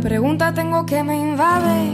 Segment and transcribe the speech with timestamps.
[0.00, 1.92] Una pregunta, tengo que me invade,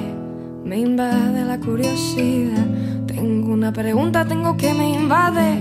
[0.63, 2.65] me invade la curiosidad.
[3.05, 5.59] Tengo una pregunta, tengo que me invade,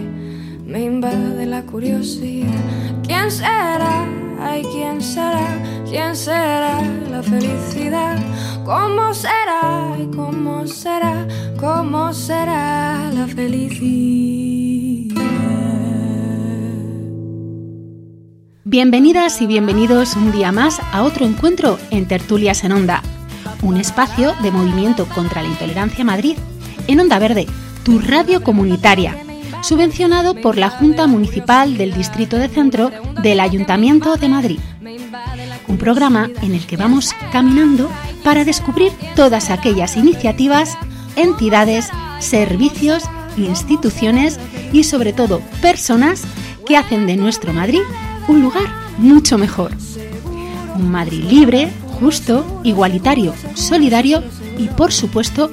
[0.63, 2.53] me invade la curiosidad.
[3.01, 4.05] ¿Quién será?
[4.39, 5.47] Ay, ¿quién será?
[5.89, 8.19] ¿Quién será la felicidad?
[8.63, 9.97] ¿Cómo será?
[9.99, 11.27] ¿Y cómo será?
[11.59, 14.54] ¿Cómo será la felicidad?
[18.75, 23.01] Bienvenidas y bienvenidos un día más a otro encuentro en Tertulias en Onda,
[23.61, 26.35] un espacio de movimiento contra la intolerancia Madrid,
[26.85, 27.47] en Onda Verde,
[27.85, 29.15] tu radio comunitaria,
[29.61, 32.91] subvencionado por la Junta Municipal del Distrito de Centro
[33.23, 34.59] del Ayuntamiento de Madrid.
[35.69, 37.89] Un programa en el que vamos caminando
[38.25, 40.77] para descubrir todas aquellas iniciativas,
[41.15, 43.05] entidades, servicios,
[43.37, 44.37] instituciones
[44.73, 46.23] y sobre todo personas
[46.67, 47.79] que hacen de nuestro Madrid
[48.27, 49.71] un lugar mucho mejor.
[50.75, 54.23] Un Madrid libre, justo, igualitario, solidario
[54.57, 55.49] y por supuesto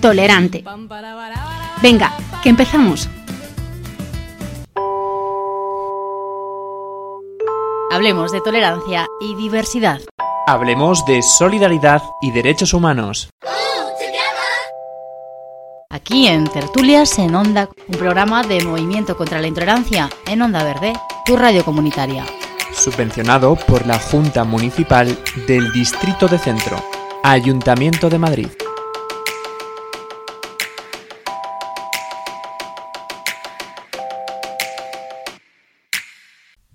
[0.00, 0.64] tolerante.
[1.82, 3.08] Venga, que empezamos.
[7.90, 10.00] Hablemos de tolerancia y diversidad.
[10.46, 13.28] Hablemos de solidaridad y derechos humanos.
[15.90, 20.94] Aquí en Tertulias en Onda, un programa de movimiento contra la intolerancia en Onda Verde,
[21.24, 22.26] tu radio comunitaria.
[22.74, 26.82] Subvencionado por la Junta Municipal del Distrito de Centro,
[27.22, 28.48] Ayuntamiento de Madrid.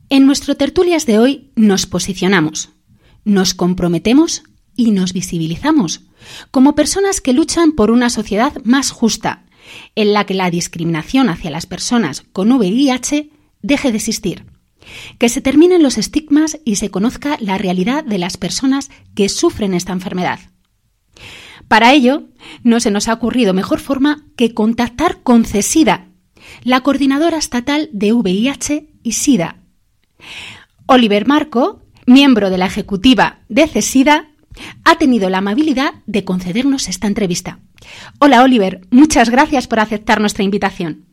[0.10, 2.70] En nuestro Tertulias de hoy nos posicionamos,
[3.26, 4.44] nos comprometemos
[4.78, 6.04] y nos visibilizamos
[6.52, 9.44] como personas que luchan por una sociedad más justa,
[9.96, 13.32] en la que la discriminación hacia las personas con VIH
[13.62, 14.46] deje de existir,
[15.18, 19.74] que se terminen los estigmas y se conozca la realidad de las personas que sufren
[19.74, 20.40] esta enfermedad.
[21.68, 22.24] Para ello,
[22.64, 26.08] no se nos ha ocurrido mejor forma que contactar con CESIDA,
[26.64, 29.58] la coordinadora estatal de VIH y SIDA.
[30.86, 34.30] Oliver Marco, miembro de la ejecutiva de CESIDA,
[34.86, 37.60] ha tenido la amabilidad de concedernos esta entrevista.
[38.20, 41.06] Hola Oliver, muchas gracias por aceptar nuestra invitación.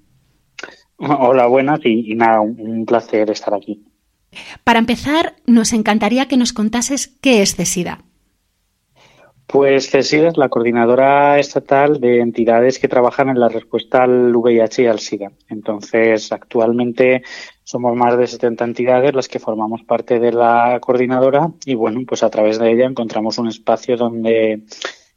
[1.19, 3.83] Hola, buenas y, nada, un placer estar aquí.
[4.65, 8.03] Para empezar, nos encantaría que nos contases qué es CESIDA.
[9.47, 14.83] Pues CESIDA es la coordinadora estatal de entidades que trabajan en la respuesta al VIH
[14.83, 15.33] y al SIDA.
[15.49, 17.23] Entonces, actualmente
[17.63, 22.23] somos más de 70 entidades las que formamos parte de la coordinadora y bueno, pues
[22.23, 24.63] a través de ella encontramos un espacio donde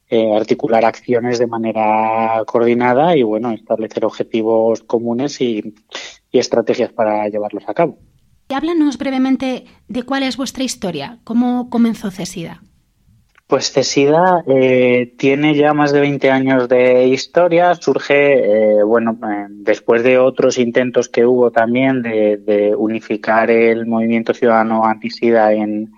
[0.10, 5.76] eh, articular acciones de manera coordinada y bueno, establecer objetivos comunes y,
[6.32, 7.98] y estrategias para llevarlos a cabo.
[8.50, 12.62] Y háblanos brevemente de cuál es vuestra historia, cómo comenzó CESIDA.
[13.48, 17.76] Pues CESIDA eh, tiene ya más de 20 años de historia.
[17.76, 18.34] Surge,
[18.80, 19.18] eh, bueno,
[19.50, 25.92] después de otros intentos que hubo también de, de unificar el movimiento ciudadano anti-SIDA en,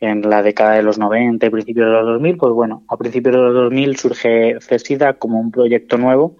[0.00, 3.34] en la década de los 90 y principios de los 2000, pues bueno, a principios
[3.34, 6.36] de los 2000 surge CESIDA como un proyecto nuevo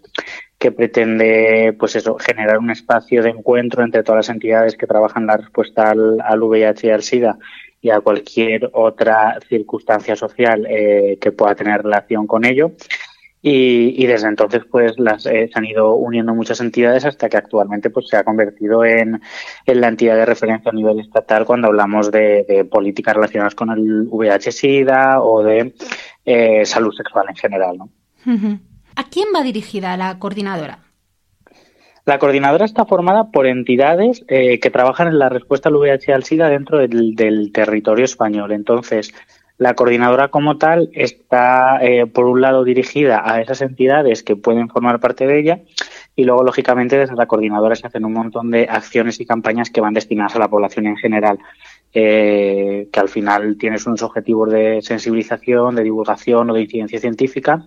[0.58, 5.26] que pretende, pues eso, generar un espacio de encuentro entre todas las entidades que trabajan
[5.26, 7.38] la respuesta al, al VIH y al SIDA
[7.80, 12.72] y a cualquier otra circunstancia social eh, que pueda tener relación con ello.
[13.42, 17.36] Y, y desde entonces, pues, las, eh, se han ido uniendo muchas entidades hasta que
[17.36, 19.20] actualmente, pues, se ha convertido en,
[19.66, 23.70] en la entidad de referencia a nivel estatal cuando hablamos de, de políticas relacionadas con
[23.70, 25.74] el VIH-Sida o de
[26.24, 27.88] eh, salud sexual en general, ¿no?
[28.96, 30.80] ¿A quién va dirigida la coordinadora?
[32.06, 36.24] La coordinadora está formada por entidades eh, que trabajan en la respuesta al VIH al
[36.24, 38.52] SIDA dentro del, del territorio español.
[38.52, 39.12] Entonces,
[39.58, 44.68] la coordinadora como tal está, eh, por un lado, dirigida a esas entidades que pueden
[44.68, 45.60] formar parte de ella
[46.14, 49.80] y luego, lógicamente, desde la coordinadora se hacen un montón de acciones y campañas que
[49.80, 51.38] van destinadas a la población en general,
[51.92, 57.66] eh, que al final tienes unos objetivos de sensibilización, de divulgación o de incidencia científica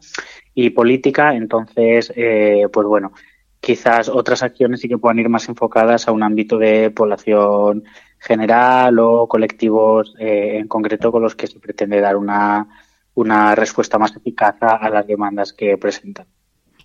[0.53, 1.35] y política.
[1.35, 3.13] Entonces, eh, pues bueno,
[3.59, 7.83] quizás otras acciones sí que puedan ir más enfocadas a un ámbito de población
[8.19, 12.67] general o colectivos eh, en concreto con los que se pretende dar una,
[13.15, 16.27] una respuesta más eficaz a las demandas que presentan.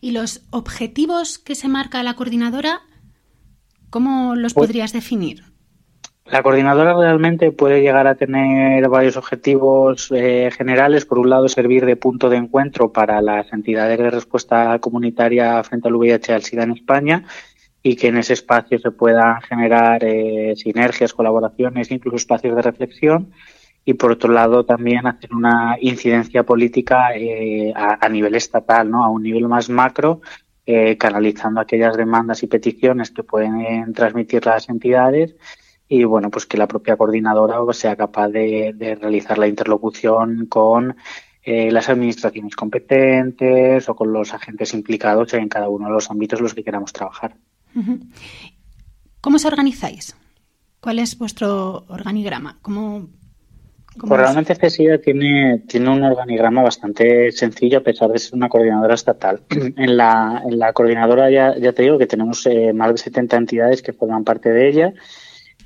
[0.01, 2.83] ¿Y los objetivos que se marca la coordinadora,
[3.91, 5.55] cómo los pues podrías definir?
[6.27, 11.05] La coordinadora realmente puede llegar a tener varios objetivos eh, generales.
[11.05, 15.89] Por un lado, servir de punto de encuentro para las entidades de respuesta comunitaria frente
[15.89, 17.25] al VIH y al SIDA en España
[17.85, 23.31] y que en ese espacio se puedan generar eh, sinergias, colaboraciones, incluso espacios de reflexión.
[23.85, 29.05] Y por otro lado, también hacer una incidencia política eh, a, nivel estatal, ¿no?
[29.05, 30.21] a un nivel más macro,
[30.99, 35.37] canalizando aquellas demandas y peticiones que pueden transmitir las entidades
[35.89, 40.97] y bueno, pues que la propia coordinadora sea capaz de, realizar la interlocución con
[41.43, 46.39] eh, las administraciones competentes o con los agentes implicados en cada uno de los ámbitos
[46.39, 47.37] en los que queramos trabajar.
[49.21, 50.17] ¿Cómo os organizáis?
[50.81, 52.59] ¿Cuál es vuestro organigrama?
[52.63, 53.09] ¿Cómo,
[53.97, 58.95] pues realmente CESIDA tiene, tiene un organigrama bastante sencillo a pesar de ser una coordinadora
[58.95, 59.43] estatal.
[59.77, 63.37] En la, en la coordinadora ya, ya te digo que tenemos eh, más de 70
[63.37, 64.95] entidades que forman parte de ella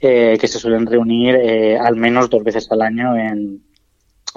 [0.01, 3.63] eh, que se suelen reunir eh, al menos dos veces al año en,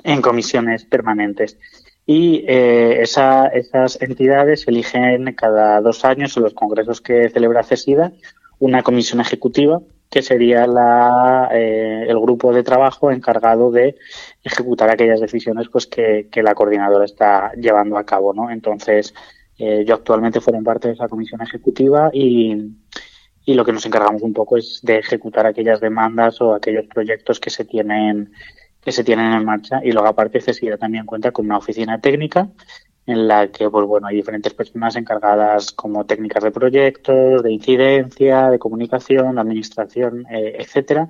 [0.03, 1.57] en comisiones permanentes.
[2.05, 8.11] Y eh, esas entidades eligen cada dos años en los congresos que celebra CESIDA
[8.59, 13.95] una comisión ejecutiva que sería la, el grupo de trabajo encargado de
[14.43, 18.33] ejecutar aquellas decisiones pues que, la coordinadora está llevando a cabo.
[18.33, 18.51] ¿no?
[18.51, 19.13] Entonces,
[19.57, 22.73] yo actualmente formo parte de esa comisión ejecutiva y,
[23.45, 27.39] y lo que nos encargamos un poco es de ejecutar aquellas demandas o aquellos proyectos
[27.39, 28.31] que se tienen
[28.81, 32.49] que se tienen en marcha y luego aparte CESIDA también cuenta con una oficina técnica
[33.05, 38.49] en la que pues bueno hay diferentes personas encargadas como técnicas de proyectos, de incidencia,
[38.49, 41.09] de comunicación, de administración, eh, etcétera,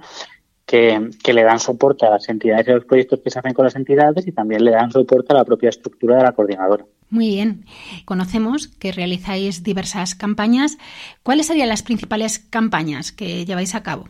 [0.66, 3.54] que, que, le dan soporte a las entidades y a los proyectos que se hacen
[3.54, 6.86] con las entidades y también le dan soporte a la propia estructura de la coordinadora.
[7.10, 7.66] Muy bien.
[8.06, 10.78] Conocemos que realizáis diversas campañas.
[11.24, 14.08] ¿Cuáles serían las principales campañas que lleváis a cabo?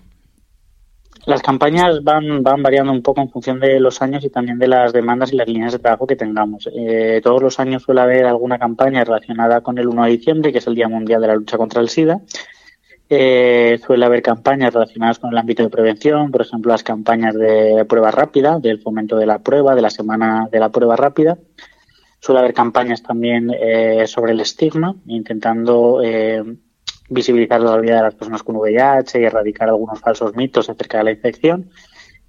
[1.26, 4.68] Las campañas van, van variando un poco en función de los años y también de
[4.68, 6.68] las demandas y las líneas de trabajo que tengamos.
[6.74, 10.58] Eh, todos los años suele haber alguna campaña relacionada con el 1 de diciembre, que
[10.58, 12.22] es el Día Mundial de la Lucha contra el SIDA.
[13.14, 17.84] Eh, suele haber campañas relacionadas con el ámbito de prevención, por ejemplo, las campañas de
[17.84, 21.38] prueba rápida, del fomento de la prueba, de la semana de la prueba rápida.
[22.22, 26.42] Suele haber campañas también eh, sobre el estigma, intentando eh,
[27.12, 31.04] visibilizar la vida de las personas con VIH y erradicar algunos falsos mitos acerca de
[31.04, 31.70] la infección.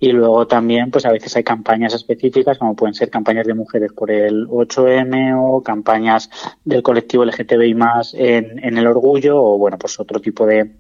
[0.01, 3.93] Y luego también, pues a veces hay campañas específicas, como pueden ser campañas de mujeres
[3.93, 6.29] por el 8M o campañas
[6.65, 10.73] del colectivo LGTBI más en, en el orgullo o, bueno, pues otro tipo de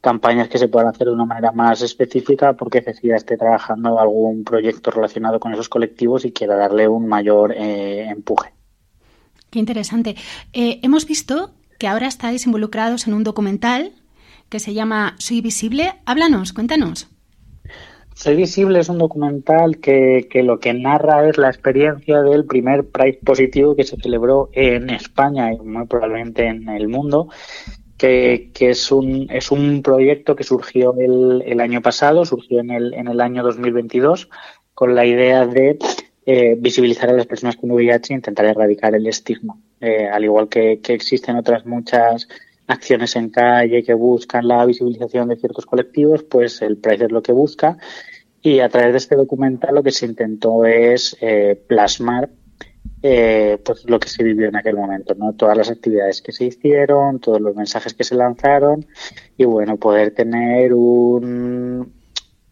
[0.00, 4.44] campañas que se puedan hacer de una manera más específica porque Cecilia esté trabajando algún
[4.44, 8.52] proyecto relacionado con esos colectivos y quiera darle un mayor eh, empuje.
[9.50, 10.14] Qué interesante.
[10.52, 11.50] Eh, hemos visto
[11.80, 13.92] que ahora estáis involucrados en un documental
[14.50, 15.94] que se llama Soy Visible.
[16.04, 17.08] Háblanos, cuéntanos.
[18.14, 22.86] Soy Visible es un documental que, que, lo que narra es la experiencia del primer
[22.86, 27.28] Pride positivo que se celebró en España y muy probablemente en el mundo
[27.96, 32.94] que, es, un, es un proyecto que surgió el, el año pasado, surgió en el,
[32.94, 34.28] en el año 2022,
[34.74, 35.78] con la idea de
[36.32, 39.56] eh, visibilizar a las personas con VIH e intentar erradicar el estigma.
[39.80, 42.28] Eh, al igual que, existen otras muchas
[42.68, 47.20] acciones en calle que buscan la visibilización de ciertos colectivos, pues el Pride es lo
[47.20, 47.78] que busca.
[48.40, 52.30] Y a través de este documental lo que se intentó es eh, plasmar
[53.02, 55.32] pues lo que se vivió en aquel momento, ¿no?
[55.32, 58.86] Todas las actividades que se hicieron, todos los mensajes que se lanzaron
[59.36, 61.99] y bueno, poder tener un,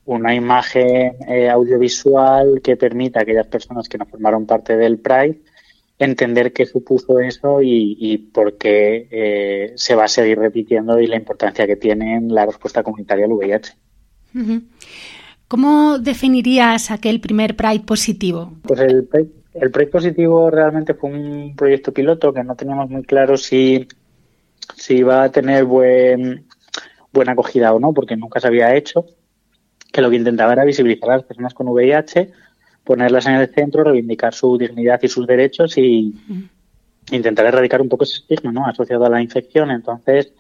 [0.09, 5.41] una imagen eh, audiovisual que permita a aquellas personas que no formaron parte del Pride
[5.99, 11.17] entender qué supuso eso y, por qué eh, se va a seguir repitiendo y la
[11.17, 13.77] importancia que tiene en la respuesta comunitaria al VIH.
[15.49, 18.53] ¿Cómo definirías aquel primer Pride positivo?
[18.63, 23.03] Pues el Pride el proyecto positivo realmente fue un proyecto piloto que no teníamos muy
[23.03, 23.89] claro si,
[24.77, 26.47] si iba a tener buen,
[27.13, 29.07] buena acogida o no, porque nunca se había hecho.
[29.93, 32.31] Que lo que intentaba era visibilizar a las personas con VIH,
[32.85, 36.15] ponerlas en el centro, reivindicar su dignidad y sus derechos y
[37.11, 38.67] intentar erradicar un poco ese estigma ¿no?
[38.67, 39.71] asociado a la infección.
[39.71, 40.33] Entonces,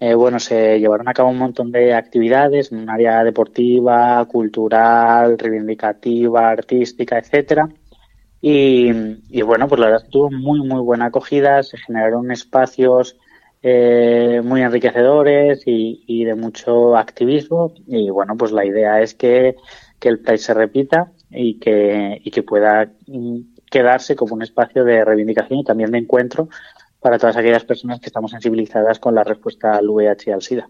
[0.00, 5.38] eh, bueno, se llevaron a cabo un montón de actividades en un área deportiva, cultural,
[5.38, 7.68] reivindicativa, artística, etcétera
[8.40, 13.16] y, bueno, pues la verdad es que tuvo muy, muy buena acogida, se generaron espacios
[13.68, 17.74] eh, muy enriquecedores y, de mucho activismo.
[17.88, 19.56] Y bueno, pues la idea es que,
[20.02, 22.92] el país se repita y que, y que pueda
[23.68, 26.48] quedarse como un espacio de reivindicación y también de encuentro
[27.00, 30.68] para todas aquellas personas que estamos sensibilizadas con la respuesta al VIH y al SIDA.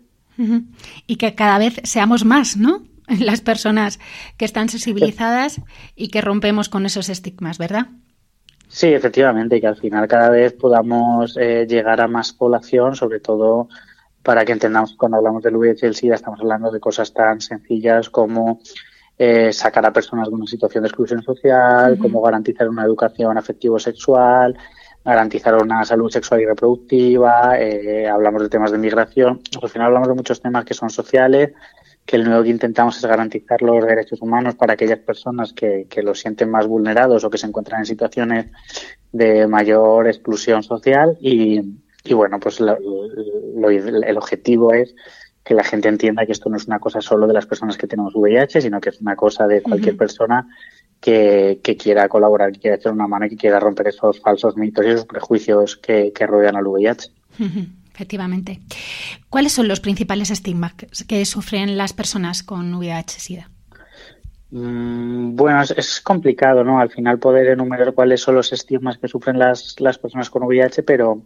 [1.07, 2.83] Y que cada vez seamos más, ¿no?
[3.21, 4.01] Las personas
[4.39, 5.61] que están sensibilizadas
[5.97, 7.89] y que rompemos con esos estigmas, ¿verdad?
[8.69, 13.69] Sí, efectivamente, que al final cada vez podamos eh, llegar a más población, sobre todo
[14.23, 17.13] para que entendamos que cuando hablamos del VIH y el SIDA estamos hablando de cosas
[17.15, 18.61] tan sencillas como
[19.17, 24.59] eh, sacar a personas de una situación de exclusión social, como garantizar una educación afectivo-sexual,
[25.05, 30.09] garantizar una salud sexual y reproductiva, eh, hablamos de temas de migración, al final hablamos
[30.09, 31.53] de muchos temas que son sociales
[32.07, 36.21] que lo que intentamos es garantizar los derechos humanos para aquellas personas que, que los
[36.21, 38.47] sienten más vulnerados o que se encuentran en situaciones
[39.13, 41.19] de mayor exclusión social.
[41.21, 41.61] Y,
[42.05, 44.95] y bueno, pues lo, el objetivo es
[45.43, 47.89] que la gente entienda que esto no es una cosa solo de las personas que
[47.89, 50.47] tenemos VIH, sino que es una cosa de cualquier persona
[51.01, 54.57] que, que, quiera colaborar, que quiera echar una mano y que quiera romper esos falsos
[54.57, 57.11] mitos y esos prejuicios que, que rodean al VIH
[57.97, 58.61] efectivamente.
[59.31, 60.75] ¿Cuáles son los principales estigmas
[61.09, 63.49] que sufren las personas con VIH-Sida?
[64.51, 66.79] Mm, bueno, es, complicado, ¿no?
[66.79, 70.83] Al final poder enumerar cuáles son los estigmas que sufren las, las personas con VIH,
[70.83, 71.23] pero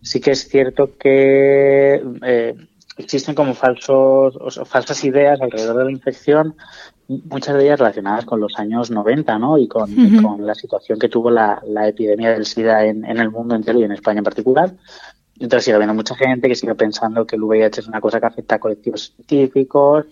[0.00, 2.54] sí que es cierto que eh,
[2.96, 6.56] existen como falsos o falsas ideas alrededor de la infección,
[7.06, 9.58] muchas de ellas relacionadas con los años 90, ¿no?
[9.58, 9.88] Y con,
[10.40, 13.92] la situación que tuvo la, epidemia del SIDA en, en, el mundo entero y en
[13.92, 14.74] España en particular.
[15.40, 18.26] Entonces sigue habiendo mucha gente que sigue pensando que el VIH es una cosa que
[18.26, 20.06] afecta a colectivos científicos,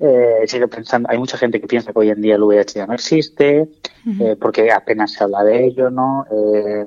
[0.00, 2.86] eh, sigue pensando, hay mucha gente que piensa que hoy en día el VIH ya
[2.86, 3.68] no existe,
[4.20, 6.24] eh, porque apenas se habla de ello, ¿no?
[6.30, 6.86] Eh,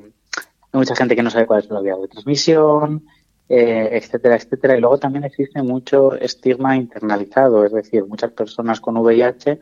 [0.74, 3.04] hay mucha gente que no sabe cuál es la vía de transmisión,
[3.50, 4.78] etcétera, etcétera.
[4.78, 9.60] Y luego también existe mucho estigma internalizado, es decir, muchas personas con VIH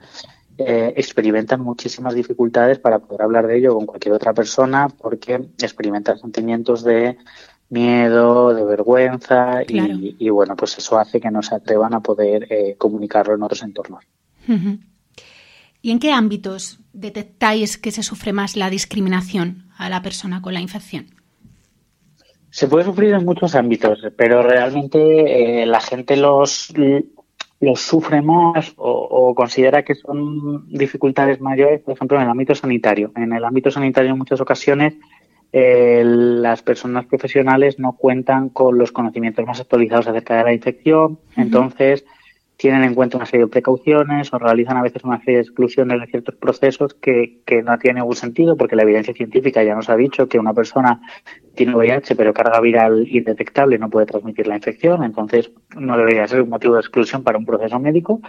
[0.60, 6.84] experimentan muchísimas dificultades para poder hablar de ello con cualquier otra persona porque experimentan sentimientos
[6.84, 7.18] de
[7.70, 12.76] miedo, de vergüenza y, bueno, pues eso hace que no se atrevan a poder eh,
[12.78, 14.04] comunicarlo en otros entornos.
[15.82, 20.54] ¿Y en qué ámbitos detectáis que se sufre más la discriminación a la persona con
[20.54, 21.08] la infección?
[22.50, 26.74] Se puede sufrir en muchos ámbitos, pero realmente eh, la gente los,
[27.60, 32.56] los sufre más o, o, considera que son dificultades mayores, por ejemplo, en el ámbito
[32.56, 33.12] sanitario.
[33.16, 34.96] En el ámbito sanitario en muchas ocasiones
[35.52, 41.20] eh, las personas profesionales no cuentan con los conocimientos más actualizados acerca de la infección,
[41.36, 42.06] entonces
[42.60, 46.02] tienen en cuenta una serie de precauciones o realizan a veces una serie de exclusiones
[46.02, 49.90] de ciertos procesos que, que no tienen ningún sentido porque la evidencia científica ya nos
[49.90, 51.00] ha dicho que una persona
[51.56, 56.42] tiene VIH pero carga viral indetectable no puede transmitir la infección, entonces no debería ser
[56.42, 58.22] un motivo de exclusión para un proceso médico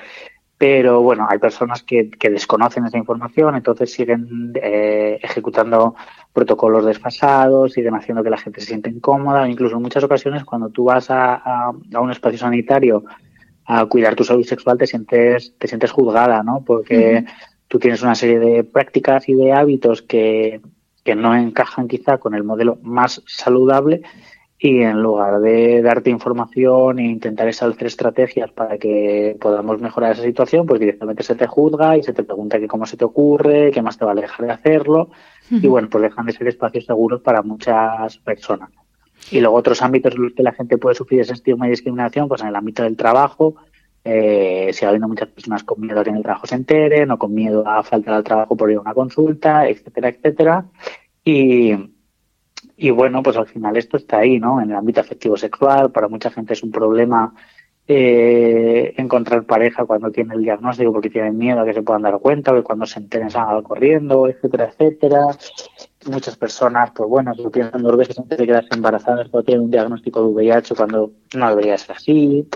[0.60, 5.94] pero bueno, hay personas que, que desconocen esa información, entonces siguen eh, ejecutando
[6.34, 10.68] protocolos desfasados, siguen haciendo que la gente se sienta incómoda, incluso en muchas ocasiones cuando
[10.68, 13.04] tú vas a, a, un espacio sanitario
[13.64, 16.62] a cuidar tu salud sexual te sientes, te sientes juzgada, ¿no?
[16.62, 17.24] Porque
[17.66, 20.60] tú tienes una serie de prácticas y de hábitos que,
[21.02, 24.02] que no encajan quizá con el modelo más saludable
[24.62, 30.22] y en lugar de darte información e intentar establecer estrategias para que podamos mejorar esa
[30.22, 33.70] situación, pues directamente se te juzga y se te pregunta que cómo se te ocurre,
[33.70, 35.10] qué más te vale dejar de hacerlo.
[35.50, 38.68] Y bueno, pues dejan de ser espacios seguros para muchas personas.
[39.30, 42.28] Y luego otros ámbitos en los que la gente puede sufrir ese estigma y discriminación,
[42.28, 43.54] pues en el ámbito del trabajo,
[44.04, 47.18] eh, sigue habiendo muchas personas con miedo a que en el trabajo se enteren o
[47.18, 50.66] con miedo a faltar al trabajo por ir a una consulta, etcétera, etcétera.
[51.24, 51.74] Y,
[52.82, 54.58] y bueno, pues al final esto está ahí, ¿no?
[54.58, 57.34] En el ámbito afectivo sexual, para mucha gente es un problema
[57.86, 62.18] eh, encontrar pareja cuando tiene el diagnóstico porque tienen miedo a que se puedan dar
[62.20, 65.26] cuenta que cuando se enteren salgan corriendo, etcétera, etcétera.
[66.06, 69.70] Muchas personas, pues bueno, se piensan dos veces antes de quedarse embarazadas cuando tienen un
[69.70, 72.48] diagnóstico de VIH cuando no debería ser así.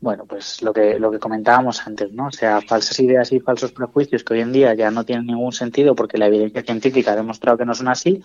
[0.00, 2.26] Bueno, pues lo que, lo que comentábamos antes, ¿no?
[2.26, 5.52] O sea, falsas ideas y falsos prejuicios que hoy en día ya no tienen ningún
[5.52, 8.20] sentido porque la evidencia científica ha demostrado que no son así,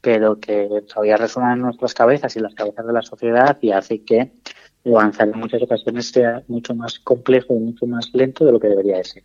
[0.00, 4.02] pero que todavía resuena en nuestras cabezas y las cabezas de la sociedad y hace
[4.04, 4.32] que
[4.86, 8.68] avanzar en muchas ocasiones sea mucho más complejo y mucho más lento de lo que
[8.68, 9.24] debería de ser.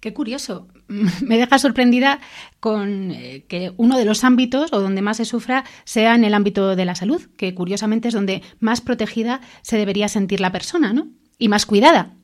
[0.00, 0.68] Qué curioso.
[0.88, 2.20] Me deja sorprendida
[2.58, 6.34] con eh, que uno de los ámbitos o donde más se sufra sea en el
[6.34, 10.92] ámbito de la salud, que curiosamente es donde más protegida se debería sentir la persona,
[10.92, 11.08] ¿no?
[11.38, 12.14] Y más cuidada.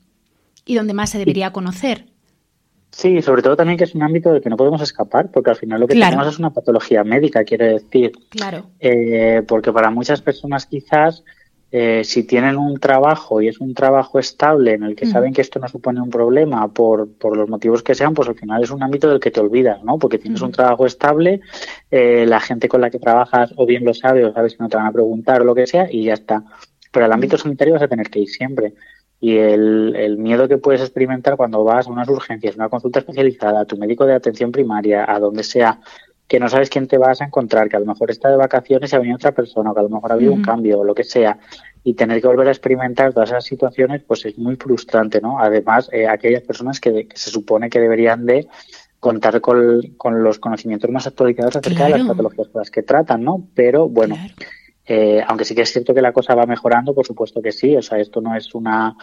[0.65, 2.16] Y donde más se debería conocer.
[2.97, 5.55] Sí, sobre todo también que es un ámbito del que no podemos escapar, porque al
[5.55, 8.11] final lo que tenemos es una patología médica, quiero decir.
[8.29, 8.71] Claro.
[8.79, 11.23] Eh, porque para muchas personas quizás
[11.69, 15.41] eh, si tienen un trabajo y es un trabajo estable en el que saben que
[15.41, 18.71] esto no supone un problema por, por los motivos que sean, pues al final es
[18.71, 19.99] un ámbito del que te olvidas, ¿no?
[19.99, 21.41] Porque tienes un trabajo estable,
[21.91, 24.69] eh, la gente con la que trabajas o bien lo sabe o sabes que no
[24.69, 26.43] te van a preguntar o lo que sea y ya está.
[26.91, 28.73] Pero al ámbito sanitario vas a tener que ir siempre.
[29.19, 33.61] Y el, el miedo que puedes experimentar cuando vas a unas urgencias, una consulta especializada,
[33.61, 35.79] a tu médico de atención primaria, a donde sea,
[36.27, 38.91] que no sabes quién te vas a encontrar, que a lo mejor está de vacaciones
[38.91, 40.83] y ha venido otra persona, o que a lo mejor ha habido un cambio o
[40.83, 41.39] lo que sea,
[41.83, 45.39] y tener que volver a experimentar todas esas situaciones, pues es muy frustrante, ¿no?
[45.39, 48.47] Además, eh, aquellas personas que, se supone que deberían de
[48.99, 49.93] contar con,
[50.23, 53.47] los conocimientos más actualizados acerca de las patologías con las que tratan, ¿no?
[53.55, 54.17] Pero bueno,
[54.87, 57.75] eh, aunque sí que es cierto que la cosa va mejorando, por supuesto que sí,
[57.75, 58.95] o sea, esto no es una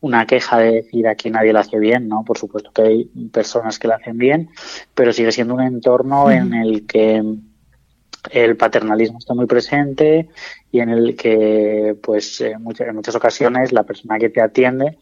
[0.00, 2.24] una queja de decir aquí nadie lo hace bien, ¿no?
[2.24, 4.48] Por supuesto que hay personas que lo hacen bien,
[4.94, 7.22] pero sigue siendo un entorno en el que
[8.30, 10.28] el paternalismo está muy presente
[10.70, 14.98] y en el que, pues, en muchas, en muchas ocasiones la persona que te atiende,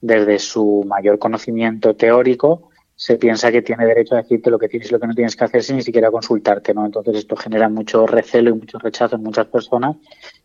[0.00, 2.70] desde su mayor conocimiento teórico,
[3.02, 5.34] se piensa que tiene derecho a decirte lo que tienes y lo que no tienes
[5.34, 6.86] que hacer sin ni siquiera consultarte, ¿no?
[6.86, 9.96] Entonces esto genera mucho recelo y mucho rechazo en muchas personas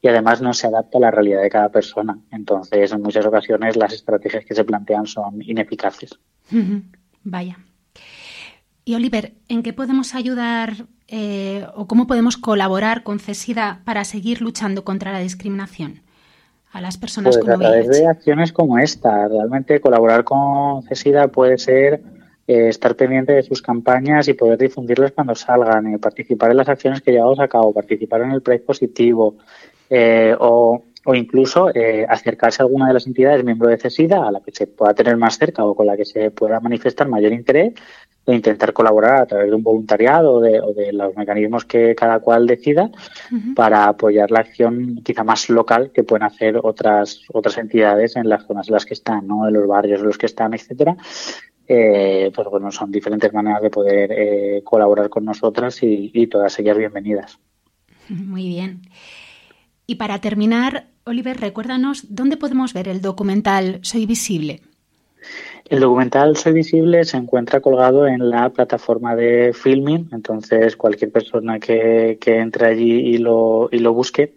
[0.01, 2.17] y además no se adapta a la realidad de cada persona.
[2.31, 6.17] Entonces en muchas ocasiones las estrategias que se plantean son ineficaces.
[7.23, 7.59] Vaya.
[8.85, 14.41] Y Oliver, ¿en qué podemos ayudar eh, o cómo podemos colaborar con CESIDA para seguir
[14.41, 16.01] luchando contra la discriminación?
[16.73, 19.27] a las personas pues con a través de acciones como esta.
[19.29, 22.03] Realmente colaborar con CESIDA puede ser
[22.47, 26.69] eh, estar pendiente de sus campañas y poder difundirlas cuando salgan, eh, participar en las
[26.69, 29.35] acciones que llevamos a cabo, participar en el Pride positivo
[29.89, 31.69] eh, o, o, incluso
[32.07, 35.17] acercarse a alguna de las entidades miembro de CESIDA a la que se pueda tener
[35.17, 37.73] más cerca o con la que se pueda manifestar mayor interés
[38.25, 41.95] e intentar colaborar a través de un voluntariado o de, o de los mecanismos que
[41.95, 42.89] cada cual decida
[43.55, 48.45] para apoyar la acción quizá más local que pueden hacer otras otras entidades en las
[48.45, 49.47] zonas en las que están, ¿no?
[49.47, 50.97] en los barrios en los que están, etcétera,
[51.67, 56.77] eh, pues bueno, son diferentes maneras de poder eh, colaborar con nosotras y, todas ellas
[56.77, 57.39] bienvenidas.
[58.09, 58.81] Muy bien.
[59.85, 64.61] Y para terminar, Oliver, recuérdanos dónde podemos ver el documental Soy Visible.
[65.65, 71.59] El documental Soy Visible se encuentra colgado en la plataforma de Filming, entonces cualquier persona
[71.59, 74.33] que, que entre allí y lo, y lo busque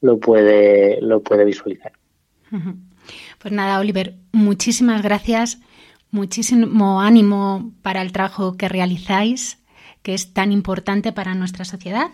[0.00, 1.92] lo puede, lo puede visualizar.
[3.38, 5.60] Pues nada, Oliver, muchísimas gracias
[6.10, 9.58] muchísimo ánimo para el trabajo que realizáis,
[10.02, 12.10] que es tan importante para nuestra sociedad.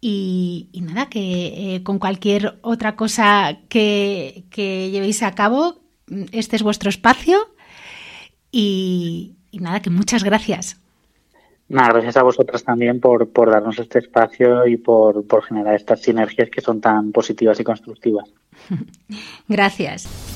[0.00, 5.80] Y, nada, que eh, con cualquier otra cosa que, llevéis a cabo,
[6.30, 7.38] este es vuestro espacio.
[8.52, 10.80] Y, nada, que muchas gracias.
[11.68, 16.00] Nada, gracias a vosotras también por, por darnos este espacio y por, por generar estas
[16.00, 18.30] sinergias que son tan positivas y constructivas.
[19.48, 20.35] gracias.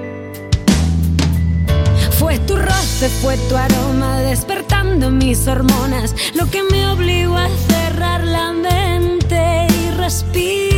[3.01, 9.67] roce, fue tu aroma despertando mis hormonas, lo que me obligó a cerrar la mente
[9.69, 10.70] y respirar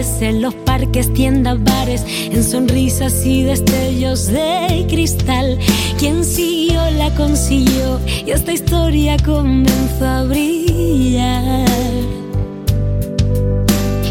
[0.00, 5.58] en los parques, tiendas, bares, en sonrisas y destellos de cristal.
[5.98, 11.68] Quien siguió la consiguió y esta historia comenzó a brillar.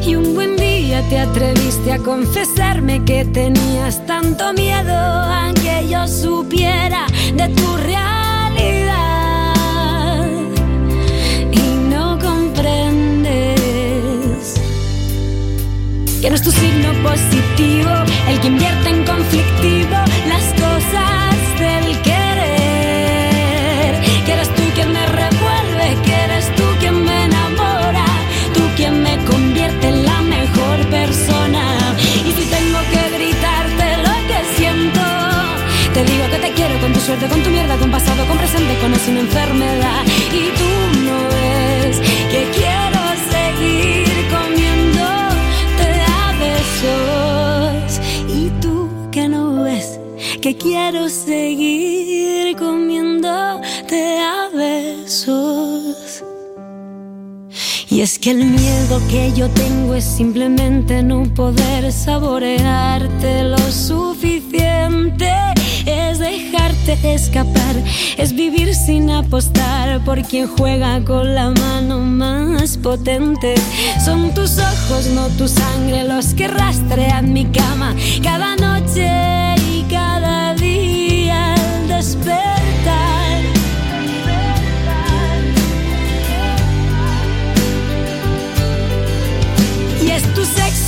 [0.06, 6.08] Y un buen día te atreviste a confesarme que tenías tanto miedo a que yo
[6.08, 9.09] supiera de tu realidad
[16.22, 17.92] ¿Quién es tu signo positivo?
[18.28, 23.94] El que invierte en conflictivo las cosas del querer.
[24.26, 28.06] Que eres tú quien me revuelve, que eres tú quien me enamora,
[28.54, 31.96] tú quien me convierte en la mejor persona.
[32.28, 35.02] Y si tengo que gritarte lo que siento,
[35.94, 38.78] te digo que te quiero con tu suerte, con tu mierda, con pasado, con presente,
[38.80, 40.04] con es una enfermedad.
[40.34, 40.79] Y tú
[50.42, 56.24] que quiero seguir comiéndote a besos.
[57.90, 65.30] Y es que el miedo que yo tengo es simplemente no poder saborearte lo suficiente.
[65.86, 67.76] Es dejarte escapar,
[68.18, 73.56] es vivir sin apostar por quien juega con la mano más potente.
[74.06, 79.49] Son tus ojos, no tu sangre, los que rastrean mi cama cada noche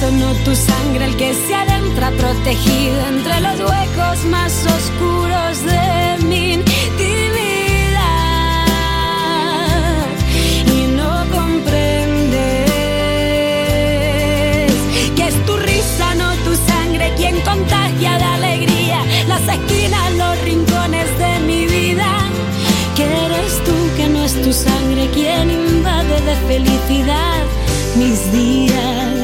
[0.09, 6.53] no tu sangre, el que se adentra protegido entre los huecos más oscuros de mi
[6.53, 6.71] intimidad.
[10.75, 12.31] Y no comprendes
[15.15, 21.15] que es tu risa, no tu sangre, quien contagia de alegría las esquinas, los rincones
[21.19, 22.09] de mi vida.
[22.95, 27.43] Que eres tú, que no es tu sangre, quien invade de felicidad
[27.97, 29.20] mis días.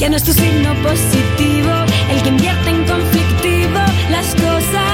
[0.00, 4.89] Que no es tu signo positivo, el que invierte en conflictivo las cosas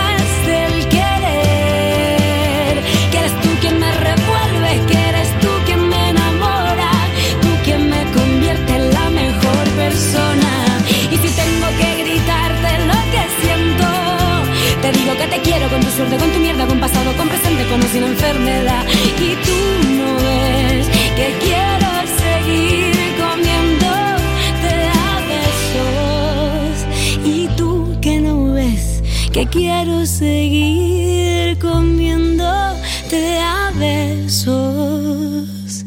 [29.37, 35.85] que quiero seguir comiéndote a besos.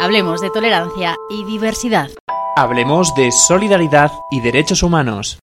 [0.00, 2.08] Hablemos de tolerancia y diversidad.
[2.54, 5.40] Hablemos de solidaridad y derechos humanos.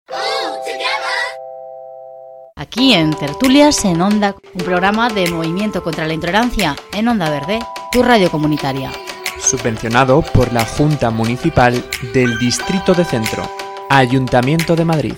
[2.56, 7.60] Aquí en Tertulias en Onda, un programa de movimiento contra la intolerancia en Onda Verde,
[7.92, 8.92] tu radio comunitaria.
[9.40, 13.44] Subvencionado por la Junta Municipal del Distrito de Centro,
[13.90, 15.14] Ayuntamiento de Madrid.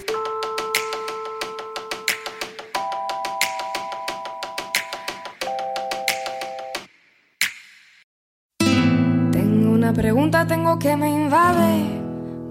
[8.57, 11.83] Tengo una pregunta, tengo que me invade,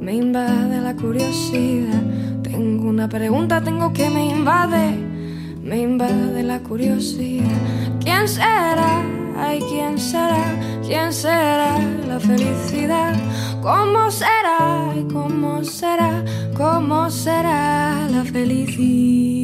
[0.01, 2.03] me invade la curiosidad.
[2.43, 5.14] Tengo una pregunta, tengo que me invade,
[5.65, 7.47] me invade la curiosidad.
[8.01, 9.03] ¿Quién será?
[9.37, 10.45] Ay, ¿quién será?
[10.87, 13.15] ¿Quién será la felicidad?
[13.63, 14.91] ¿Cómo será?
[14.91, 16.23] Ay, ¿Cómo será?
[16.55, 19.35] ¿Cómo será la felicidad?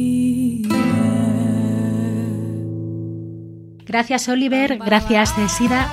[3.85, 5.85] Gracias Oliver, gracias Desida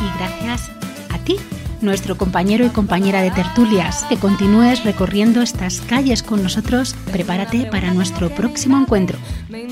[0.00, 0.72] y gracias
[1.12, 1.36] a ti,
[1.84, 6.94] nuestro compañero y compañera de tertulias, que continúes recorriendo estas calles con nosotros.
[7.12, 9.18] Prepárate para nuestro próximo encuentro.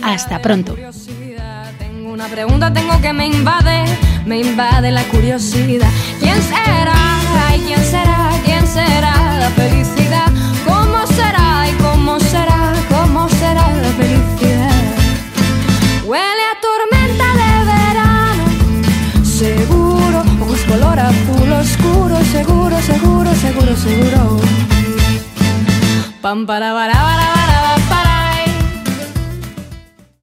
[0.02, 0.76] Hasta pronto.
[1.78, 3.84] Tengo una pregunta, tengo que me invade,
[4.26, 5.90] me invade la curiosidad.
[6.20, 7.20] ¿Quién será?
[7.48, 8.30] Ay, ¿quién será?
[8.44, 10.26] ¿Quién será la felicidad?
[10.66, 11.68] ¿Cómo será?
[11.68, 12.72] ¿Y cómo será?
[12.88, 14.21] ¿Cómo será la felicidad?
[21.62, 24.40] Oscuro, seguro, seguro, seguro, seguro.
[26.20, 28.01] Pam para para para para para